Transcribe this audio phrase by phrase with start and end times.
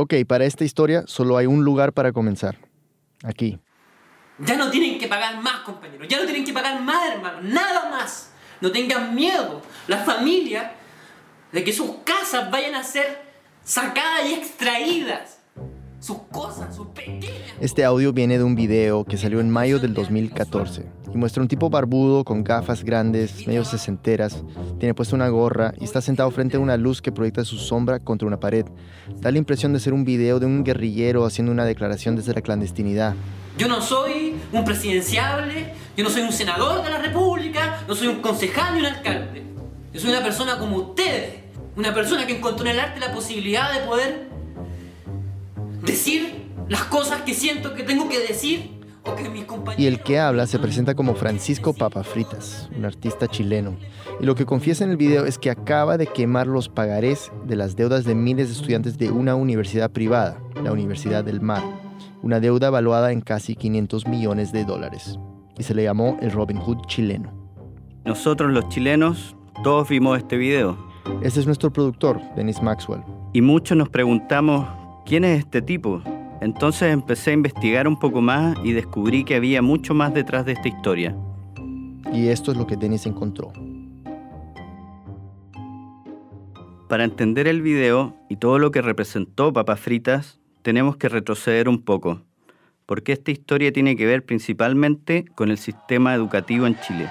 [0.00, 2.56] Ok, para esta historia solo hay un lugar para comenzar.
[3.24, 3.58] Aquí.
[4.38, 6.06] Ya no tienen que pagar más, compañeros.
[6.06, 7.42] Ya no tienen que pagar más, hermanos.
[7.42, 8.30] Nada más.
[8.60, 9.60] No tengan miedo.
[9.88, 10.74] La familia
[11.50, 13.24] de que sus casas vayan a ser
[13.64, 15.40] sacadas y extraídas.
[15.98, 17.17] Sus cosas, sus pequeñas.
[17.60, 21.48] Este audio viene de un video que salió en mayo del 2014 y muestra un
[21.48, 24.44] tipo barbudo con gafas grandes, medio sesenteras,
[24.78, 27.98] tiene puesta una gorra y está sentado frente a una luz que proyecta su sombra
[27.98, 28.64] contra una pared.
[29.16, 32.42] Da la impresión de ser un video de un guerrillero haciendo una declaración desde la
[32.42, 33.16] clandestinidad.
[33.56, 38.06] Yo no soy un presidenciable, yo no soy un senador de la República, no soy
[38.06, 39.42] un concejal ni un alcalde.
[39.92, 41.40] Yo soy una persona como ustedes,
[41.74, 44.28] una persona que encontró en el arte la posibilidad de poder
[45.82, 49.82] decir las cosas que siento que tengo que decir o que mis compañeros...
[49.82, 53.76] Y el que habla se presenta como Francisco Papafritas, un artista chileno.
[54.20, 57.56] Y lo que confiesa en el video es que acaba de quemar los pagarés de
[57.56, 61.62] las deudas de miles de estudiantes de una universidad privada, la Universidad del Mar.
[62.22, 65.18] Una deuda valuada en casi 500 millones de dólares.
[65.56, 67.32] Y se le llamó el Robin Hood chileno.
[68.04, 70.76] Nosotros los chilenos, todos vimos este video.
[71.22, 73.02] Este es nuestro productor, Dennis Maxwell.
[73.32, 74.68] Y muchos nos preguntamos,
[75.06, 76.02] ¿quién es este tipo?
[76.40, 80.52] Entonces empecé a investigar un poco más y descubrí que había mucho más detrás de
[80.52, 81.16] esta historia.
[82.12, 83.52] Y esto es lo que Dennis encontró.
[86.88, 91.82] Para entender el video y todo lo que representó Papas Fritas, tenemos que retroceder un
[91.82, 92.22] poco,
[92.86, 97.10] porque esta historia tiene que ver principalmente con el sistema educativo en Chile.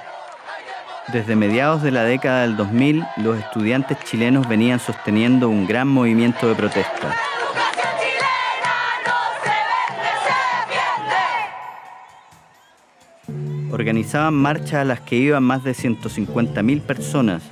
[1.13, 6.49] Desde mediados de la década del 2000, los estudiantes chilenos venían sosteniendo un gran movimiento
[6.49, 7.15] de protesta.
[13.77, 17.43] Organizaban marchas a las que iban más de 150.000 personas.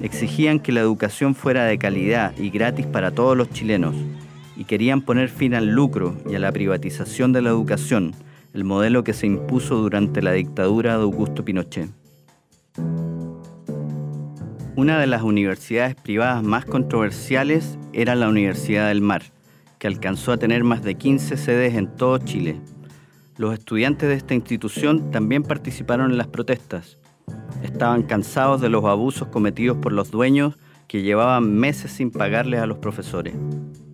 [0.00, 3.96] Exigían que la educación fuera de calidad y gratis para todos los chilenos.
[4.56, 8.14] Y querían poner fin al lucro y a la privatización de la educación,
[8.52, 11.90] el modelo que se impuso durante la dictadura de Augusto Pinochet.
[14.76, 19.24] Una de las universidades privadas más controversiales era la Universidad del Mar,
[19.80, 22.60] que alcanzó a tener más de 15 sedes en todo Chile.
[23.36, 26.98] Los estudiantes de esta institución también participaron en las protestas.
[27.64, 30.56] Estaban cansados de los abusos cometidos por los dueños
[30.86, 33.34] que llevaban meses sin pagarles a los profesores.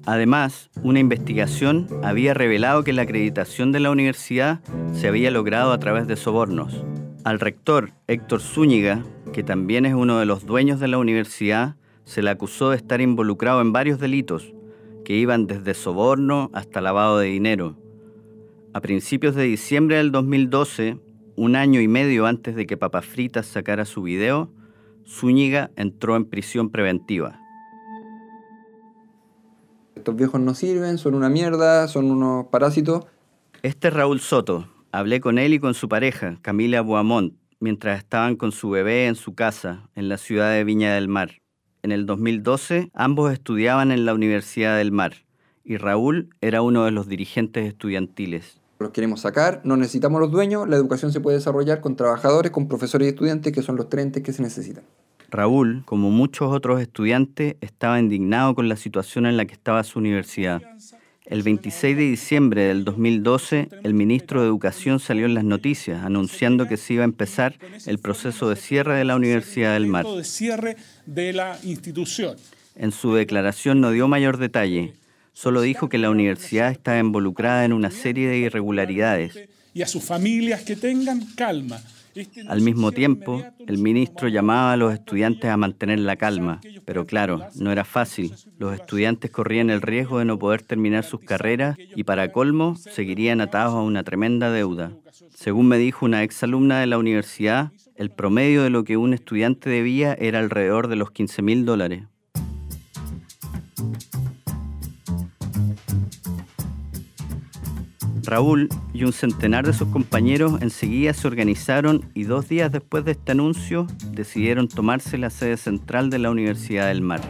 [0.05, 4.61] Además, una investigación había revelado que la acreditación de la universidad
[4.93, 6.85] se había logrado a través de sobornos.
[7.25, 12.23] Al rector Héctor Zúñiga, que también es uno de los dueños de la universidad, se
[12.23, 14.53] le acusó de estar involucrado en varios delitos,
[15.05, 17.77] que iban desde soborno hasta lavado de dinero.
[18.73, 20.97] A principios de diciembre del 2012,
[21.35, 24.53] un año y medio antes de que Papas Fritas sacara su video,
[25.05, 27.41] Zúñiga entró en prisión preventiva.
[29.97, 33.07] Estos viejos no sirven, son una mierda, son unos parásitos.
[33.63, 34.69] Este es Raúl Soto.
[34.93, 39.17] Hablé con él y con su pareja, Camila Boamont, mientras estaban con su bebé en
[39.17, 41.43] su casa, en la ciudad de Viña del Mar.
[41.83, 45.15] En el 2012, ambos estudiaban en la Universidad del Mar
[45.65, 48.60] y Raúl era uno de los dirigentes estudiantiles.
[48.81, 52.67] Los queremos sacar, no necesitamos los dueños, la educación se puede desarrollar con trabajadores, con
[52.67, 54.85] profesores y estudiantes, que son los tres entes que se necesitan.
[55.31, 59.99] Raúl, como muchos otros estudiantes, estaba indignado con la situación en la que estaba su
[59.99, 60.63] universidad.
[61.27, 66.67] El 26 de diciembre del 2012, el ministro de Educación salió en las noticias anunciando
[66.67, 70.07] que se iba a empezar el proceso de cierre de la Universidad del Mar.
[70.07, 72.37] de cierre de la institución.
[72.77, 74.95] En su declaración no dio mayor detalle,
[75.41, 79.49] solo dijo que la universidad estaba involucrada en una serie de irregularidades.
[79.73, 81.81] Y a sus familias que tengan calma.
[82.15, 87.07] Este Al mismo tiempo, el ministro llamaba a los estudiantes a mantener la calma, pero
[87.07, 88.35] claro, no era fácil.
[88.59, 93.41] Los estudiantes corrían el riesgo de no poder terminar sus carreras y para colmo seguirían
[93.41, 94.93] atados a una tremenda deuda.
[95.35, 99.71] Según me dijo una exalumna de la universidad, el promedio de lo que un estudiante
[99.71, 102.03] debía era alrededor de los 15 mil dólares.
[108.31, 113.11] Raúl y un centenar de sus compañeros enseguida se organizaron y dos días después de
[113.11, 117.21] este anuncio decidieron tomarse la sede central de la Universidad del Mar.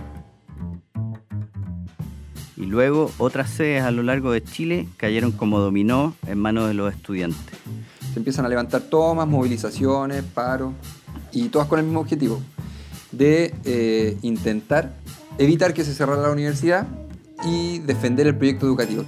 [2.54, 6.74] Y luego otras sedes a lo largo de Chile cayeron como dominó en manos de
[6.74, 7.58] los estudiantes.
[8.12, 10.74] Se empiezan a levantar tomas, movilizaciones, paros,
[11.32, 12.42] y todas con el mismo objetivo,
[13.10, 14.92] de eh, intentar
[15.38, 16.86] evitar que se cerrara la universidad
[17.42, 19.06] y defender el proyecto educativo.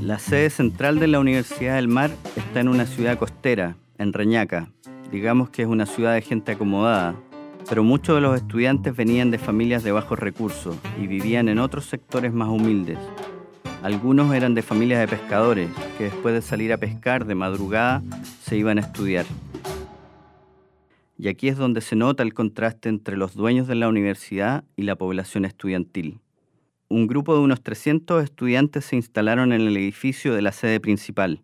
[0.00, 4.70] La sede central de la Universidad del Mar está en una ciudad costera, en Reñaca.
[5.12, 7.14] Digamos que es una ciudad de gente acomodada.
[7.68, 11.84] pero muchos de los estudiantes venían de familias de bajos recursos y vivían en otros
[11.84, 12.98] sectores más humildes.
[13.82, 15.68] Algunos eran de familias de pescadores
[15.98, 18.02] que después de salir a pescar de madrugada
[18.42, 19.26] se iban a estudiar.
[21.18, 24.82] Y aquí es donde se nota el contraste entre los dueños de la universidad y
[24.82, 26.18] la población estudiantil.
[26.92, 31.40] Un grupo de unos 300 estudiantes se instalaron en el edificio de la sede principal.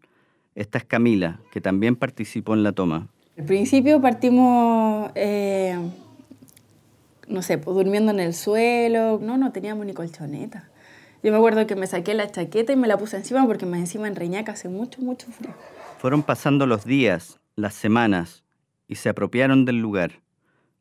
[0.57, 3.07] Esta es Camila, que también participó en la toma.
[3.39, 5.79] Al principio partimos, eh,
[7.29, 9.21] no sé, pues, durmiendo en el suelo.
[9.23, 10.69] No, no teníamos ni colchoneta.
[11.23, 13.79] Yo me acuerdo que me saqué la chaqueta y me la puse encima porque me
[13.79, 15.55] encima en Reñaca hace mucho, mucho frío.
[15.99, 18.43] Fueron pasando los días, las semanas,
[18.89, 20.23] y se apropiaron del lugar.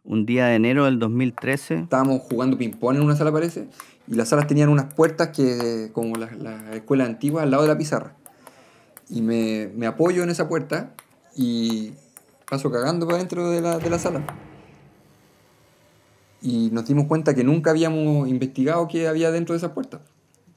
[0.05, 1.79] Un día de enero del 2013...
[1.79, 3.67] Estábamos jugando ping-pong en una sala, parece,
[4.07, 7.69] y las salas tenían unas puertas que, como las la escuelas antiguas, al lado de
[7.69, 8.13] la pizarra.
[9.09, 10.93] Y me, me, apoyo en esa puerta
[11.35, 11.93] y
[12.47, 14.23] paso cagando para dentro de la, de la sala.
[16.41, 20.01] Y nos dimos cuenta que nunca habíamos investigado qué había dentro de esa puerta.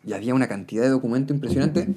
[0.05, 1.89] Y había una cantidad de documentos impresionante.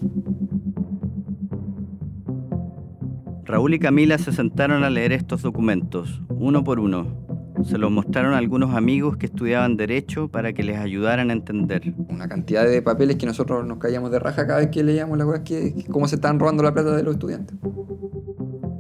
[3.44, 7.21] Raúl y Camila se sentaron a leer estos documentos, uno por uno.
[7.64, 11.94] Se los mostraron a algunos amigos que estudiaban Derecho para que les ayudaran a entender.
[12.10, 15.26] Una cantidad de papeles que nosotros nos caíamos de raja cada vez que leíamos la
[15.26, 17.58] cosas que cómo se estaban robando la plata de los estudiantes.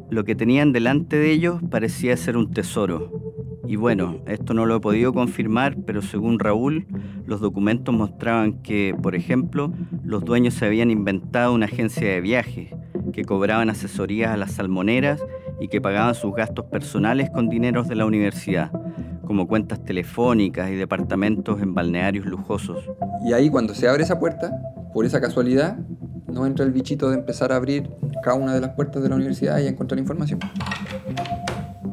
[0.09, 3.21] Lo que tenían delante de ellos parecía ser un tesoro.
[3.65, 6.87] Y bueno, esto no lo he podido confirmar, pero según Raúl,
[7.25, 9.71] los documentos mostraban que, por ejemplo,
[10.03, 12.69] los dueños se habían inventado una agencia de viajes
[13.13, 15.23] que cobraban asesorías a las salmoneras
[15.61, 18.71] y que pagaban sus gastos personales con dineros de la universidad,
[19.25, 22.79] como cuentas telefónicas y departamentos en balnearios lujosos.
[23.23, 24.51] Y ahí cuando se abre esa puerta,
[24.91, 25.77] por esa casualidad,
[26.27, 27.89] no entra el bichito de empezar a abrir
[28.23, 30.39] cada una de las puertas de la universidad y encontrar información.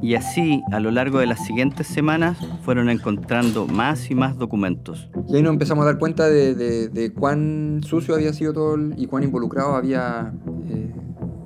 [0.00, 5.10] Y así, a lo largo de las siguientes semanas, fueron encontrando más y más documentos.
[5.28, 8.76] Y ahí nos empezamos a dar cuenta de, de, de cuán sucio había sido todo
[8.76, 10.32] el, y cuán involucrado había
[10.70, 10.92] eh,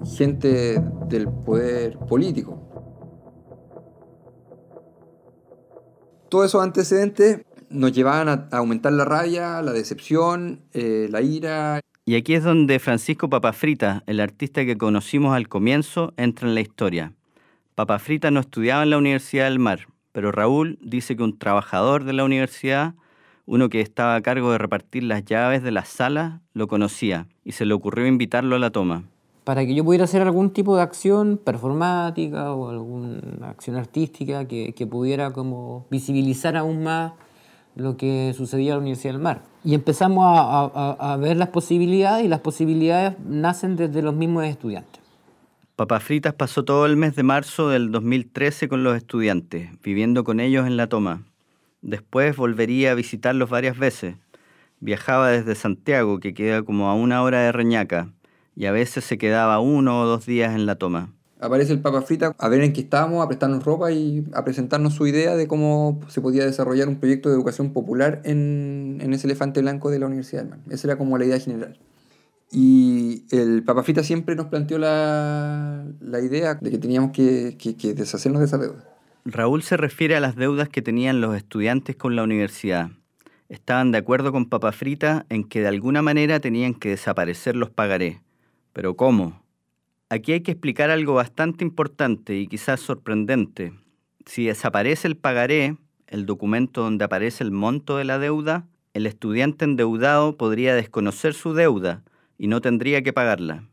[0.04, 2.58] gente del poder político.
[6.28, 11.80] Todos esos antecedentes nos llevaban a, aumentar la rabia, la decepción, eh, la ira.
[12.04, 16.60] Y aquí es donde Francisco Papafrita, el artista que conocimos al comienzo, entra en la
[16.60, 17.14] historia.
[17.74, 22.12] Papafrita no estudiaba en la Universidad del Mar, pero Raúl dice que un trabajador de
[22.12, 22.94] la universidad,
[23.46, 27.52] uno que estaba a cargo de repartir las llaves de las salas, lo conocía y
[27.52, 29.04] se le ocurrió invitarlo a la toma.
[29.44, 34.86] Para que yo pudiera hacer algún tipo de acción performática o alguna acción artística que,
[34.88, 37.12] pudiera como visibilizar aún más
[37.74, 39.42] lo que sucedía en la Universidad del Mar.
[39.64, 45.00] Y empezamos a, ver las posibilidades y las posibilidades nacen desde los mismos estudiantes.
[45.74, 50.66] Papafritas pasó todo el mes de marzo del 2013 con los estudiantes, viviendo con ellos
[50.66, 51.22] en la toma.
[51.80, 54.14] Después volvería a visitarlos varias veces.
[54.78, 58.08] Viajaba desde Santiago, que queda como a una hora de Reñaca,
[58.56, 61.12] y a veces se quedaba uno o dos días en la toma.
[61.40, 64.94] Aparece el Papa Frita a ver en qué estábamos, a prestarnos ropa y a presentarnos
[64.94, 69.26] su idea de cómo se podía desarrollar un proyecto de educación popular en, en ese
[69.26, 70.60] elefante blanco de la Universidad del.
[70.70, 71.80] Esa era como la idea general.
[72.52, 77.76] Y el Papa Frita siempre nos planteó la, la idea de que teníamos que, que,
[77.76, 78.84] que deshacernos de esa deuda.
[79.24, 82.90] Raúl se refiere a las deudas que tenían los estudiantes con la universidad.
[83.48, 87.70] Estaban de acuerdo con Papa Frita en que de alguna manera tenían que desaparecer los
[87.70, 88.18] pagarés.
[88.72, 89.42] Pero ¿cómo?
[90.08, 93.72] Aquí hay que explicar algo bastante importante y quizás sorprendente.
[94.26, 95.76] Si desaparece el pagaré,
[96.06, 101.54] el documento donde aparece el monto de la deuda, el estudiante endeudado podría desconocer su
[101.54, 102.02] deuda
[102.36, 103.64] y no tendría que pagarla.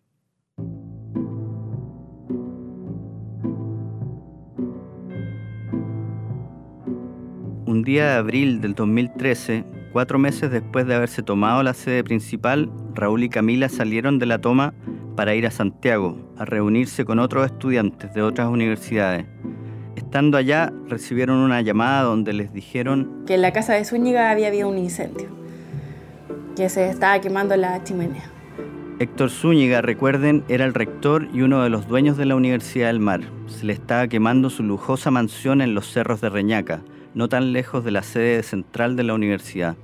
[7.66, 12.70] Un día de abril del 2013, cuatro meses después de haberse tomado la sede principal,
[12.94, 14.74] Raúl y Camila salieron de la toma
[15.16, 19.26] para ir a Santiago a reunirse con otros estudiantes de otras universidades.
[19.96, 24.48] Estando allá, recibieron una llamada donde les dijeron que en la casa de Zúñiga había
[24.48, 25.28] habido un incendio,
[26.56, 28.32] que se estaba quemando la chimenea.
[29.00, 33.00] Héctor Zúñiga, recuerden, era el rector y uno de los dueños de la Universidad del
[33.00, 33.22] Mar.
[33.48, 36.82] Se le estaba quemando su lujosa mansión en los cerros de Reñaca,
[37.14, 39.76] no tan lejos de la sede central de la universidad.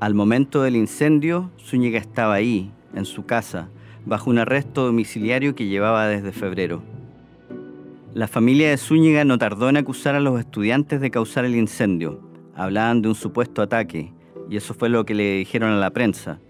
[0.00, 3.68] Al momento del incendio, Zúñiga estaba ahí, en su casa,
[4.06, 6.82] bajo un arresto domiciliario que llevaba desde febrero.
[8.14, 12.20] La familia de Zúñiga no tardó en acusar a los estudiantes de causar el incendio.
[12.54, 14.12] Hablaban de un supuesto ataque,
[14.50, 16.40] y eso fue lo que le dijeron a la prensa.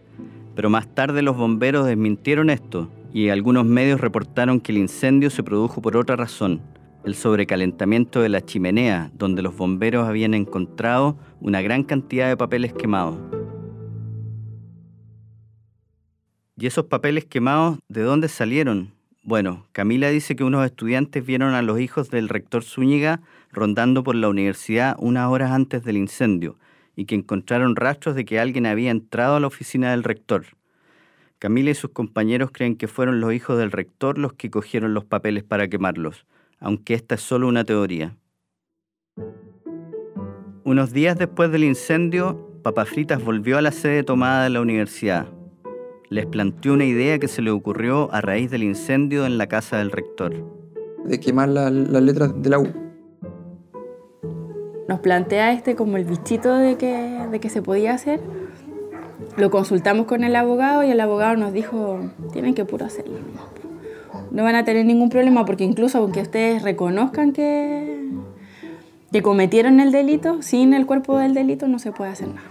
[0.54, 5.42] Pero más tarde los bomberos desmintieron esto, y algunos medios reportaron que el incendio se
[5.42, 6.60] produjo por otra razón.
[7.08, 12.74] El sobrecalentamiento de la chimenea, donde los bomberos habían encontrado una gran cantidad de papeles
[12.74, 13.18] quemados.
[16.56, 18.92] ¿Y esos papeles quemados de dónde salieron?
[19.22, 23.22] Bueno, Camila dice que unos estudiantes vieron a los hijos del rector Zúñiga
[23.52, 26.58] rondando por la universidad unas horas antes del incendio
[26.94, 30.44] y que encontraron rastros de que alguien había entrado a la oficina del rector.
[31.38, 35.04] Camila y sus compañeros creen que fueron los hijos del rector los que cogieron los
[35.04, 36.26] papeles para quemarlos,
[36.60, 38.16] aunque esta es solo una teoría.
[40.64, 45.26] Unos días después del incendio, Papafritas volvió a la sede tomada de la universidad.
[46.10, 49.78] Les planteó una idea que se le ocurrió a raíz del incendio en la casa
[49.78, 50.34] del rector.
[51.04, 52.68] De quemar las letras de la U.
[54.88, 58.20] Nos plantea este como el bichito de que, de que se podía hacer.
[59.36, 62.00] Lo consultamos con el abogado y el abogado nos dijo,
[62.32, 63.18] tienen que puro hacerlo.
[64.30, 68.10] No van a tener ningún problema porque incluso aunque ustedes reconozcan que,
[69.12, 72.48] que cometieron el delito, sin el cuerpo del delito no se puede hacer nada.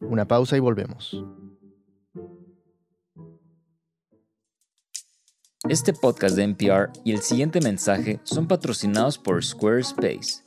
[0.00, 1.22] Una pausa y volvemos.
[5.68, 10.44] Este podcast de NPR y el siguiente mensaje son patrocinados por Squarespace.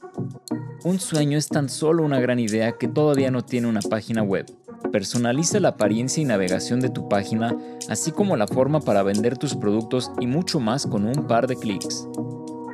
[0.84, 4.46] Un sueño es tan solo una gran idea que todavía no tiene una página web.
[4.92, 7.56] Personaliza la apariencia y navegación de tu página,
[7.90, 11.56] así como la forma para vender tus productos y mucho más con un par de
[11.56, 12.08] clics.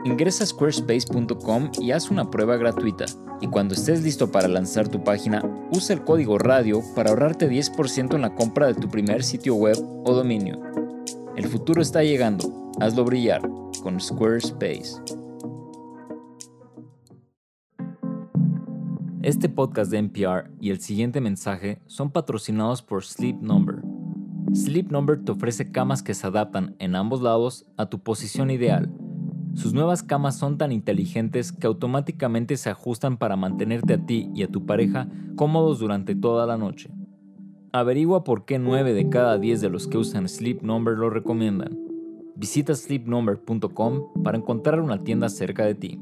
[0.04, 3.06] Ingresa a squarespace.com y haz una prueba gratuita.
[3.40, 8.16] Y cuando estés listo para lanzar tu página, usa el código radio para ahorrarte 10%
[8.16, 10.60] en la compra de tu primer sitio web o dominio.
[11.36, 12.72] El futuro está llegando.
[12.80, 13.42] Hazlo brillar
[13.84, 15.27] con Squarespace.
[19.28, 23.82] Este podcast de NPR y el siguiente mensaje son patrocinados por Sleep Number.
[24.54, 28.90] Sleep Number te ofrece camas que se adaptan en ambos lados a tu posición ideal.
[29.54, 34.44] Sus nuevas camas son tan inteligentes que automáticamente se ajustan para mantenerte a ti y
[34.44, 36.90] a tu pareja cómodos durante toda la noche.
[37.74, 41.78] Averigua por qué 9 de cada 10 de los que usan Sleep Number lo recomiendan.
[42.38, 46.00] Visita sleepnumber.com para encontrar una tienda cerca de ti.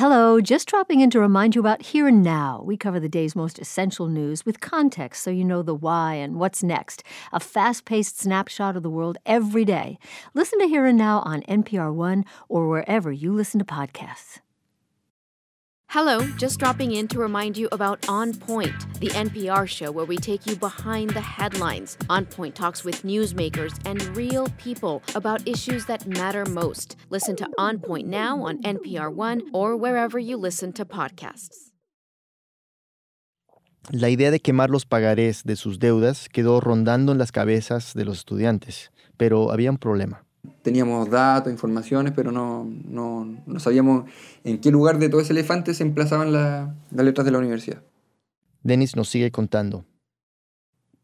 [0.00, 2.62] Hello, just dropping in to remind you about Here and Now.
[2.64, 6.36] We cover the day's most essential news with context so you know the why and
[6.36, 7.02] what's next.
[7.34, 9.98] A fast paced snapshot of the world every day.
[10.32, 14.38] Listen to Here and Now on NPR One or wherever you listen to podcasts.
[15.92, 20.18] Hello, just dropping in to remind you about On Point, the NPR show where we
[20.18, 21.98] take you behind the headlines.
[22.08, 26.94] On Point talks with newsmakers and real people about issues that matter most.
[27.10, 31.72] Listen to On Point now on NPR One or wherever you listen to podcasts.
[33.90, 38.04] La idea de quemar los pagarés de sus deudas quedó rondando en las cabezas de
[38.04, 40.24] los estudiantes, pero había un problema.
[40.62, 44.04] Teníamos datos, informaciones, pero no, no, no sabíamos
[44.44, 47.82] en qué lugar de todo ese elefante se emplazaban la- las letras de la universidad.
[48.62, 49.84] Dennis nos sigue contando.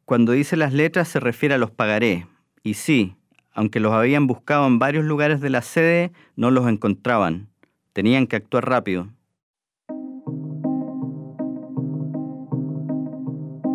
[0.05, 2.27] Cuando dice las letras se refiere a los pagaré.
[2.63, 3.17] Y sí,
[3.53, 7.49] aunque los habían buscado en varios lugares de la sede, no los encontraban.
[7.95, 9.09] Tenían que actuar rápido.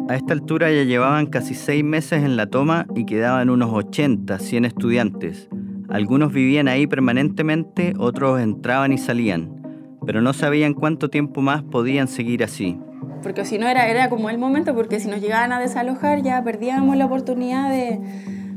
[0.09, 4.39] A esta altura ya llevaban casi seis meses en la toma y quedaban unos 80,
[4.39, 5.47] 100 estudiantes.
[5.91, 12.07] Algunos vivían ahí permanentemente, otros entraban y salían, pero no sabían cuánto tiempo más podían
[12.07, 12.79] seguir así.
[13.21, 16.41] Porque si no era, era como el momento, porque si nos llegaban a desalojar ya
[16.45, 17.99] perdíamos la oportunidad de,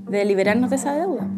[0.08, 1.28] de liberarnos de esa deuda.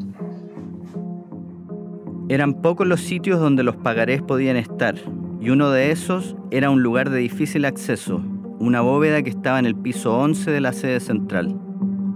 [2.28, 4.96] Eran pocos los sitios donde los pagarés podían estar,
[5.40, 8.22] y uno de esos era un lugar de difícil acceso,
[8.58, 11.58] una bóveda que estaba en el piso 11 de la sede central.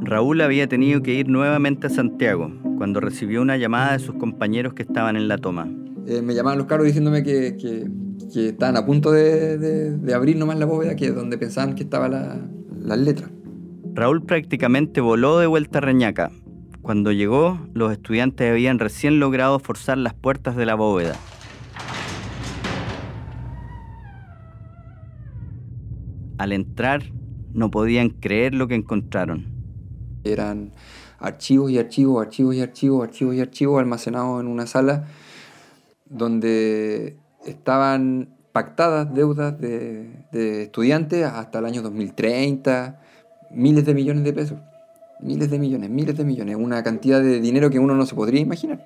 [0.02, 4.75] Raúl había tenido que ir nuevamente a Santiago, cuando recibió una llamada de sus compañeros
[4.75, 5.69] que estaban en la toma.
[6.07, 7.87] Eh, me llamaban los carros diciéndome que, que,
[8.33, 11.75] que estaban a punto de, de- de abrir nomás la bóveda, que es donde pensaban
[11.75, 12.38] que estaban la,
[12.83, 13.30] las letras.
[13.95, 16.30] Raúl prácticamente voló de vuelta a Reñaca.
[16.80, 21.14] Cuando llegó, los estudiantes habían recién logrado forzar las puertas de la bóveda.
[26.38, 27.02] Al entrar,
[27.52, 29.60] no podían creer lo que encontraron.
[30.24, 30.72] Eran
[31.18, 35.04] archivos y archivos, archivos y archivos, archivos y archivos almacenados en una sala
[36.06, 43.00] donde estaban pactadas deudas de, estudiantes hasta el año 2030,
[43.50, 44.58] miles de millones de pesos,
[45.20, 48.40] miles de millones, miles de millones, una cantidad de dinero que uno no se podría
[48.40, 48.84] imaginar.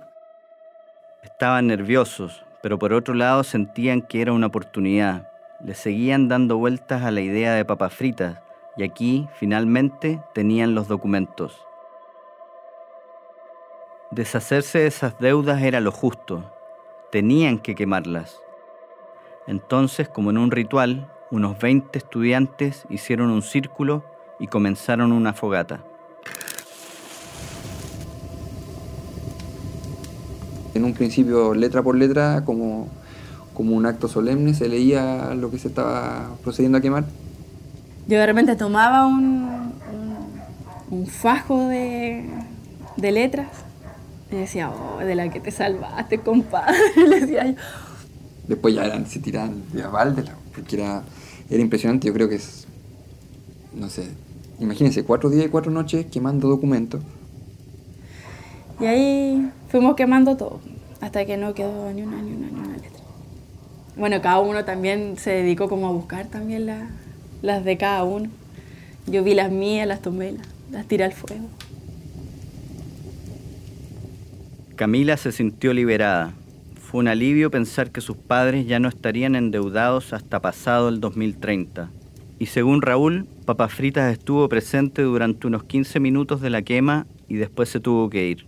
[1.22, 5.28] Estaban nerviosos, pero por otro lado sentían que era una oportunidad.
[5.64, 8.38] Le seguían dando vueltas a la idea de papas fritas
[8.76, 11.64] y aquí, finalmente, tenían los documentos.
[14.10, 16.44] Deshacerse de esas deudas era lo justo.
[17.10, 18.40] Tenían que quemarlas.
[19.46, 24.04] Entonces, como en un ritual, unos 20 estudiantes hicieron un círculo
[24.38, 25.84] y comenzaron una fogata.
[30.74, 32.88] En un principio, letra por letra, como,
[33.52, 37.04] como un acto solemne, se leía lo que se estaba procediendo a quemar.
[38.06, 39.72] Yo de repente tomaba un,
[40.90, 42.24] un, un fajo de,
[42.96, 43.48] de letras
[44.30, 46.76] y decía, oh, de la que te salvaste, compadre.
[47.08, 47.54] Le decía yo.
[48.48, 51.02] Después ya eran, se tiraban de balde, porque era,
[51.48, 52.06] era impresionante.
[52.06, 52.66] Yo creo que es,
[53.74, 54.10] no sé,
[54.60, 57.00] imagínense, cuatro días y cuatro noches quemando documentos.
[58.80, 60.60] Y ahí fuimos quemando todo,
[61.00, 62.90] hasta que no quedó ni una, ni una, ni una letra.
[63.96, 66.88] Bueno, cada uno también se dedicó como a buscar también la-
[67.44, 68.30] las de cada uno.
[69.06, 70.34] Yo vi las mías, las tomé,
[70.72, 71.46] las, tiré al fuego.
[74.76, 76.32] Camila se sintió liberada.
[76.80, 81.90] Fue un alivio pensar que sus padres ya no estarían endeudados hasta pasado el 2030.
[82.38, 87.36] Y según Raúl, Papas Fritas estuvo presente durante unos 15 minutos de la quema y
[87.36, 88.46] después se tuvo que ir.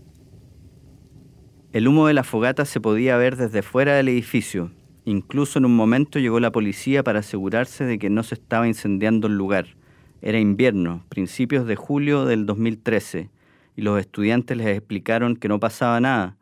[1.74, 4.70] El humo de la fogata se podía ver desde fuera del edificio.
[5.06, 9.28] Incluso en un momento llegó la policía para asegurarse de que no se estaba incendiando
[9.28, 9.76] el lugar.
[10.20, 13.30] Era invierno, principios de julio del 2013,
[13.76, 16.36] y los estudiantes les explicaron que no pasaba nada,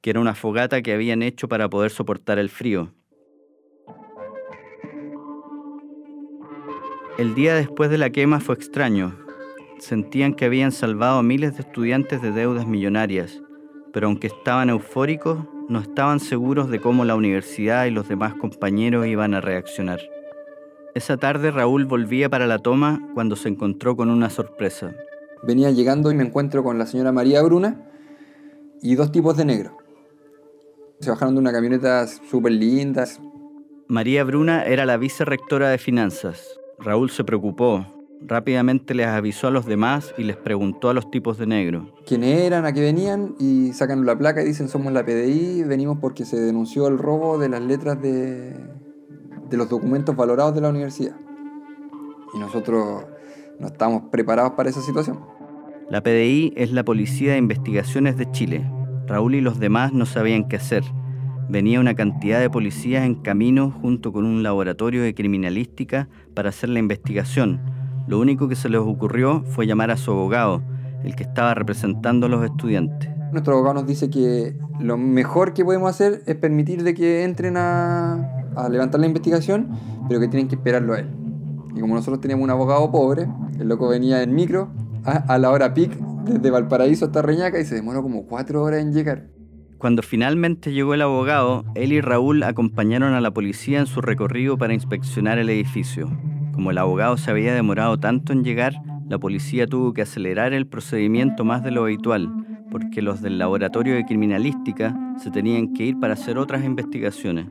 [0.00, 2.92] que era una fogata que habían hecho para poder soportar el frío.
[7.18, 9.18] El día después de la quema fue extraño.
[9.80, 13.42] Sentían que habían salvado a miles de estudiantes de deudas millonarias,
[13.92, 19.06] pero aunque estaban eufóricos, no estaban seguros de cómo la universidad y los demás compañeros
[19.06, 20.00] iban a reaccionar.
[20.94, 24.94] Esa tarde Raúl volvía para la toma cuando se encontró con una sorpresa.
[25.42, 27.90] Venía llegando y me encuentro con la señora María Bruna
[28.80, 29.76] y dos tipos de negro.
[31.00, 33.06] Se bajaron de una camioneta súper linda.
[33.88, 36.60] María Bruna era la vicerrectora de finanzas.
[36.78, 38.03] Raúl se preocupó.
[38.26, 41.94] Rápidamente les avisó a los demás y les preguntó a los tipos de negro.
[42.06, 45.98] quiénes eran, a qué venían y sacan la placa y dicen somos la PDI, venimos
[46.00, 48.56] porque se denunció el robo de las letras de,
[49.50, 51.16] de los documentos valorados de la universidad.
[52.32, 53.04] Y nosotros
[53.60, 55.20] no estábamos preparados para esa situación.
[55.90, 58.64] La PDI es la Policía de Investigaciones de Chile.
[59.06, 60.82] Raúl y los demás no sabían qué hacer.
[61.50, 66.70] Venía una cantidad de policías en camino junto con un laboratorio de criminalística para hacer
[66.70, 67.60] la investigación.
[68.06, 70.62] Lo único que se les ocurrió fue llamar a su abogado,
[71.02, 73.10] el que estaba representando a los estudiantes.
[73.32, 77.56] Nuestro abogado nos dice que lo mejor que podemos hacer es permitir de que entren
[77.56, 79.70] a, levantar la investigación,
[80.08, 81.10] pero que tienen que esperarlo a él.
[81.74, 83.26] Y como nosotros teníamos un abogado pobre,
[83.58, 84.70] el loco venía en micro
[85.04, 88.80] a, a la hora pic desde Valparaíso hasta Reñaca y se demoró como cuatro horas
[88.80, 89.33] en llegar.
[89.78, 94.56] Cuando finalmente llegó el abogado, él y Raúl acompañaron a la policía en su recorrido
[94.56, 96.10] para inspeccionar el edificio.
[96.52, 98.74] Como el abogado se había demorado tanto en llegar,
[99.08, 102.30] la policía tuvo que acelerar el procedimiento más de lo habitual,
[102.70, 107.46] porque los del laboratorio de criminalística se tenían que ir para hacer otras investigaciones.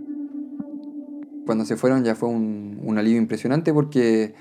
[1.45, 4.33] Cuando se fueron ya fue un, alivio impresionante porque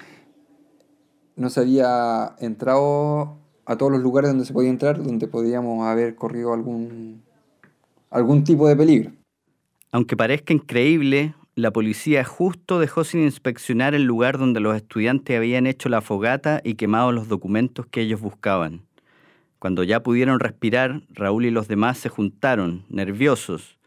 [1.36, 6.14] no se había entrado a todos los lugares donde se podía entrar, donde podíamos haber
[6.14, 7.21] corrido algún,
[8.12, 9.10] algún tipo de peligro.
[9.90, 15.66] Aunque parezca increíble, la policía justo dejó sin inspeccionar el lugar donde los estudiantes habían
[15.66, 18.86] hecho la fogata y quemado los documentos que ellos buscaban.
[19.58, 23.78] Cuando ya pudieron respirar, Raúl y los demás se juntaron, nerviosos.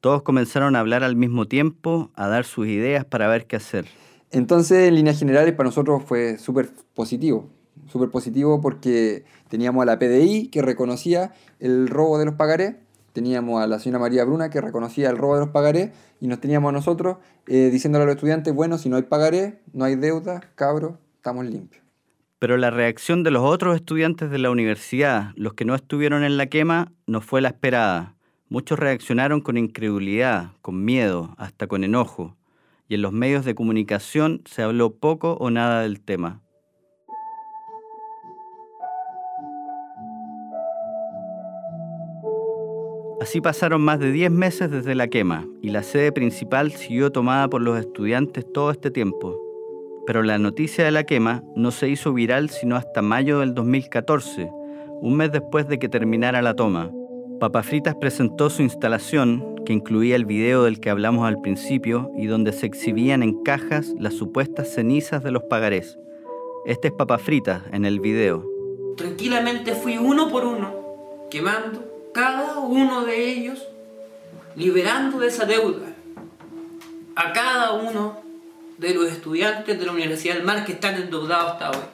[0.00, 3.86] Todos comenzaron a hablar al mismo tiempo, a dar sus ideas para ver qué hacer.
[4.30, 7.50] Entonces, en líneas generales, para nosotros fue súper positivo.
[7.88, 12.76] Súper positivo porque teníamos a la PDI que reconocía el robo de los pagarés,
[13.18, 16.40] teníamos a la señora María Bruna que reconocía el robo de los pagarés y nos
[16.40, 17.16] teníamos a nosotros
[17.48, 21.44] eh, diciéndole a los estudiantes, bueno, si no hay pagaré, no hay deuda, cabros, estamos
[21.44, 21.82] limpios.
[22.38, 26.36] Pero la reacción de los otros estudiantes de la universidad, los que no estuvieron en
[26.36, 28.14] la quema, no fue la esperada.
[28.48, 32.36] Muchos reaccionaron con incredulidad, con miedo, hasta con enojo.
[32.88, 36.40] Y en los medios de comunicación se habló poco o nada del tema.
[43.20, 47.48] Así pasaron más de 10 meses desde la quema y la sede principal siguió tomada
[47.48, 49.36] por los estudiantes todo este tiempo.
[50.06, 54.48] Pero la noticia de la quema no se hizo viral sino hasta mayo del 2014,
[55.00, 56.92] un mes después de que terminara la toma.
[57.40, 62.26] Papa Fritas presentó su instalación, que incluía el video del que hablamos al principio y
[62.26, 65.98] donde se exhibían en cajas las supuestas cenizas de los pagarés.
[66.66, 68.46] Este es Papa Fritas en el video.
[68.96, 73.66] Tranquilamente fui uno por uno, quemando cada uno de ellos
[74.56, 75.86] liberando de esa deuda
[77.16, 78.20] a cada uno
[78.78, 81.84] de los estudiantes de la Universidad del Mar que están endeudados hasta hoy.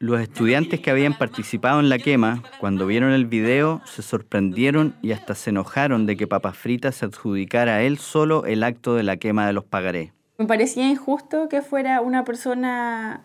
[0.00, 5.10] Los estudiantes que habían participado en la quema, cuando vieron el video, se sorprendieron y
[5.10, 9.02] hasta se enojaron de que Papas Fritas se adjudicara a él solo el acto de
[9.02, 10.12] la quema de los pagarés.
[10.38, 13.24] Me parecía injusto que fuera una persona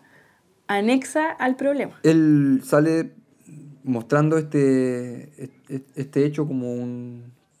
[0.66, 1.92] anexa al problema.
[2.02, 3.12] Él sale
[3.84, 5.50] mostrando este,
[5.94, 6.74] este hecho como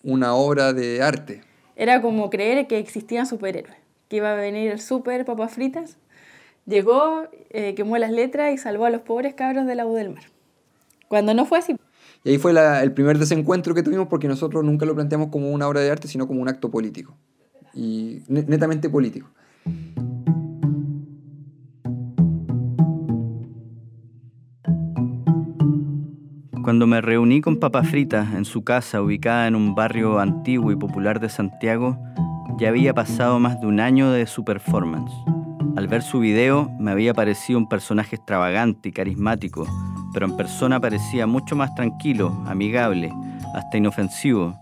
[0.02, 1.42] una obra de arte.
[1.76, 3.76] Era como creer que existían superhéroes,
[4.08, 5.98] que iba a venir el super papas fritas.
[6.66, 10.10] Llegó, eh, quemó las letras y salvó a los pobres cabros de la U del
[10.10, 10.24] Mar.
[11.08, 11.76] Cuando no fue así.
[12.24, 15.68] Y ahí fue el primer desencuentro que tuvimos porque nosotros nunca lo planteamos como una
[15.68, 17.14] obra de arte, sino como un acto político.
[17.74, 19.28] Y netamente político.
[26.64, 30.76] Cuando me reuní con Papa Frita en su casa ubicada en un barrio antiguo y
[30.76, 31.98] popular de Santiago,
[32.58, 35.12] ya había pasado más de un año de su performance.
[35.76, 39.66] Al ver su video me había parecido un personaje extravagante y carismático,
[40.14, 43.12] pero en persona parecía mucho más tranquilo, amigable,
[43.54, 44.58] hasta inofensivo.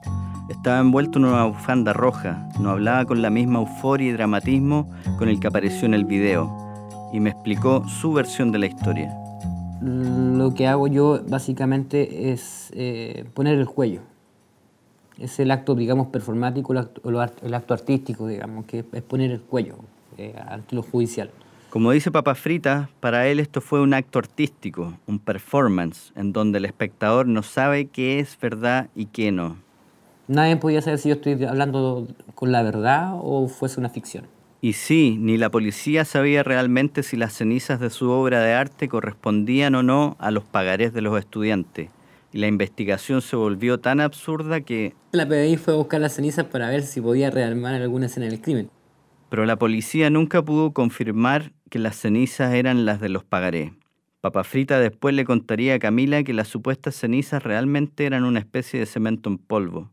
[0.49, 5.29] Estaba envuelto en una bufanda roja, no hablaba con la misma euforia y dramatismo con
[5.29, 6.51] el que apareció en el video,
[7.13, 9.22] y me explicó su versión de la historia
[9.83, 14.01] lo que hago yo básicamente es eh, poner el cuello.
[15.19, 19.77] Es el acto, digamos, performático, el acto, artístico, digamos, que es poner el cuello
[20.19, 21.31] eh, ante lo judicial.
[21.71, 26.59] Como dice Papa Frita, para él esto fue un acto artístico, un performance, en donde
[26.59, 29.57] el espectador no sabe qué es verdad y qué no.
[30.29, 34.27] Nadie podía saber si yo estoy hablando con la verdad o fuese una ficción.
[34.65, 38.87] Y sí, ni la policía sabía realmente si las cenizas de su obra de arte
[38.87, 41.91] correspondían o no a los pagarés de los estudiantes.
[42.33, 44.95] Y la investigación se volvió tan absurda que...
[45.11, 48.41] La PDI fue a buscar las cenizas para ver si podía rearmar alguna escena del
[48.41, 48.71] crimen.
[49.31, 53.73] Pero la policía nunca pudo confirmar que las cenizas eran las de los pagarés.
[54.21, 58.79] Papa Frita después le contaría a Camila que las supuestas cenizas realmente eran una especie
[58.79, 59.91] de cemento en polvo.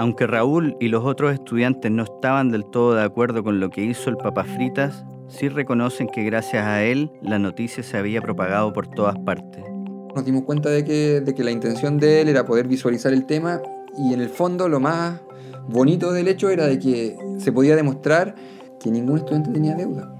[0.00, 3.84] Aunque Raúl y los otros estudiantes no estaban del todo de acuerdo con lo que
[3.84, 8.72] hizo el Papa Fritas, sí reconocen que gracias a él la noticia se había propagado
[8.72, 9.62] por todas partes.
[10.14, 13.26] Nos dimos cuenta de que, de que la intención de él era poder visualizar el
[13.26, 13.60] tema
[13.98, 15.20] y en el fondo lo más
[15.68, 18.34] bonito del hecho era de que se podía demostrar
[18.82, 20.10] que ningún estudiante tenía deuda.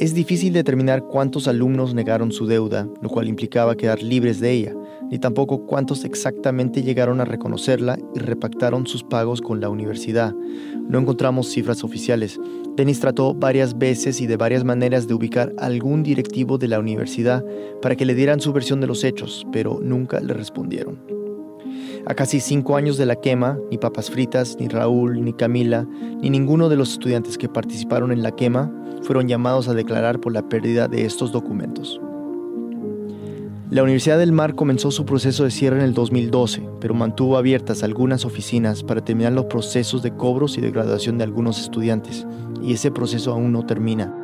[0.00, 4.74] Es difícil determinar cuántos alumnos negaron su deuda, lo cual implicaba quedar libres de ella,
[5.08, 10.34] ni tampoco cuántos exactamente llegaron a reconocerla y repactaron sus pagos con la universidad.
[10.88, 12.40] No encontramos cifras oficiales.
[12.76, 17.44] Denis trató varias veces y de varias maneras de ubicar algún directivo de la universidad
[17.80, 21.23] para que le dieran su versión de los hechos, pero nunca le respondieron.
[22.06, 25.86] A casi cinco años de la quema, ni Papas Fritas, ni Raúl, ni Camila,
[26.20, 28.70] ni ninguno de los estudiantes que participaron en la quema
[29.02, 31.98] fueron llamados a declarar por la pérdida de estos documentos.
[33.70, 37.82] La Universidad del Mar comenzó su proceso de cierre en el 2012, pero mantuvo abiertas
[37.82, 42.26] algunas oficinas para terminar los procesos de cobros y de graduación de algunos estudiantes,
[42.62, 44.14] y ese proceso aún no termina.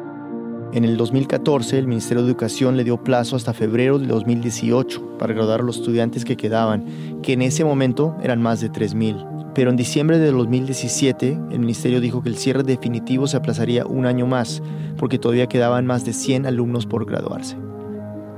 [0.72, 5.34] En el 2014, el Ministerio de Educación le dio plazo hasta febrero de 2018 para
[5.34, 6.84] graduar a los estudiantes que quedaban,
[7.22, 9.52] que en ese momento eran más de 3.000.
[9.52, 14.06] Pero en diciembre de 2017, el Ministerio dijo que el cierre definitivo se aplazaría un
[14.06, 14.62] año más,
[14.96, 17.56] porque todavía quedaban más de 100 alumnos por graduarse.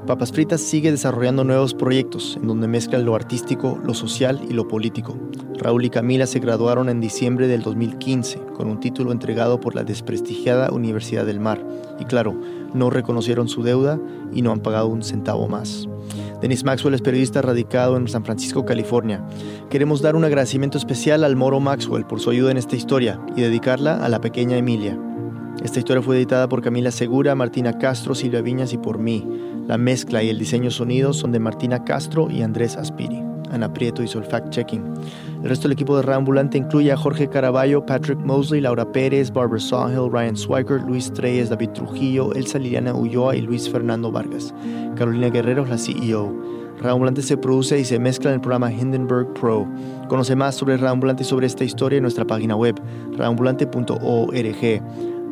[0.06, 4.66] Papas Fritas sigue desarrollando nuevos proyectos en donde mezclan lo artístico, lo social y lo
[4.66, 5.16] político.
[5.58, 9.84] Raúl y Camila se graduaron en diciembre del 2015 con un título entregado por la
[9.84, 11.64] desprestigiada Universidad del Mar.
[12.00, 12.36] Y claro,
[12.74, 14.00] no reconocieron su deuda
[14.32, 15.86] y no han pagado un centavo más.
[16.40, 19.24] Denis Maxwell es periodista radicado en San Francisco, California.
[19.70, 23.42] Queremos dar un agradecimiento especial al Moro Maxwell por su ayuda en esta historia y
[23.42, 24.98] dedicarla a la pequeña Emilia.
[25.62, 29.24] Esta historia fue editada por Camila Segura, Martina Castro, Silvia Viñas y por mí.
[29.66, 33.22] La mezcla y el diseño sonido son de Martina Castro y Andrés Aspiri.
[33.52, 34.82] Ana Prieto hizo el fact-checking.
[35.42, 39.60] El resto del equipo de Reambulante incluye a Jorge Caraballo, Patrick Mosley, Laura Pérez, Barbara
[39.60, 44.54] Sawhill, Ryan Swiker, Luis Treyes, David Trujillo, Elsa Liliana Ulloa y Luis Fernando Vargas.
[44.96, 46.34] Carolina Guerrero es la CEO.
[46.80, 49.68] Reambulante se produce y se mezcla en el programa Hindenburg Pro.
[50.08, 52.80] Conoce más sobre Reambulante y sobre esta historia en nuestra página web,
[53.16, 54.82] reambulante.org.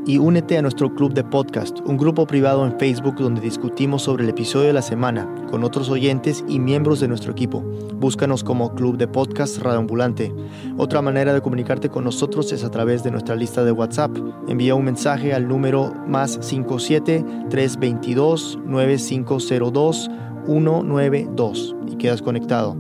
[0.07, 4.25] y únete a nuestro club de podcast, un grupo privado en Facebook donde discutimos sobre
[4.25, 7.63] el episodio de la semana con otros oyentes y miembros de nuestro equipo.
[7.95, 10.35] Búscanos como Club de Podcast Radioambulante.
[10.79, 14.17] Otra manera de comunicarte con nosotros es a través de nuestra lista de WhatsApp.
[14.49, 20.11] Envía un mensaje al número más 57 322 9502
[20.47, 22.77] 192 y quedas conectado.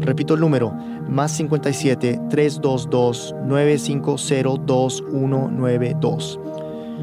[0.00, 0.72] Repito el número,
[1.08, 6.40] más 57 322 9502 192.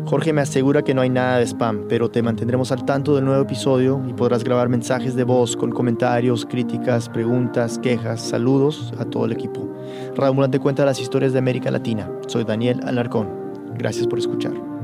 [0.05, 3.25] Jorge me asegura que no hay nada de spam, pero te mantendremos al tanto del
[3.25, 9.05] nuevo episodio y podrás grabar mensajes de voz con comentarios, críticas, preguntas, quejas, saludos a
[9.05, 9.67] todo el equipo.
[10.15, 12.09] Radio Ambulante cuenta las historias de América Latina.
[12.27, 13.29] Soy Daniel Alarcón.
[13.77, 14.78] Gracias por escuchar.